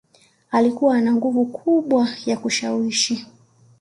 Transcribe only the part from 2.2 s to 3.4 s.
ya kushawishi